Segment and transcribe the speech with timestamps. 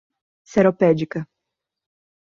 [0.51, 1.19] Seropédica